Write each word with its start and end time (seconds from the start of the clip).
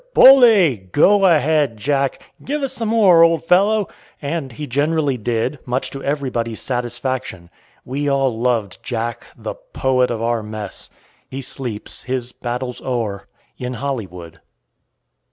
"Bully!" 0.15 0.77
"Go 0.93 1.25
ahead, 1.25 1.77
Jack!" 1.77 2.31
"Give 2.43 2.63
us 2.63 2.73
some 2.73 2.89
more, 2.89 3.21
old 3.21 3.43
fellow!" 3.43 3.87
And 4.19 4.51
he 4.51 4.65
generally 4.65 5.15
did, 5.15 5.59
much 5.63 5.91
to 5.91 6.03
everybody's 6.03 6.59
satisfaction. 6.59 7.51
We 7.85 8.09
all 8.09 8.35
loved 8.35 8.81
Jack, 8.81 9.27
the 9.37 9.53
Poet 9.53 10.09
of 10.09 10.19
our 10.19 10.41
mess. 10.41 10.89
He 11.29 11.39
sleeps, 11.41 12.01
his 12.01 12.31
battles 12.31 12.81
o'er, 12.81 13.27
in 13.59 13.75
Hollywood. 13.75 14.39